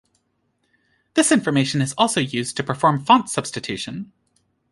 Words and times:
This 1.13 1.31
information 1.31 1.79
is 1.79 1.93
also 1.95 2.21
used 2.21 2.57
to 2.57 2.63
perform 2.63 3.05
font 3.05 3.29
substitution. 3.29 4.11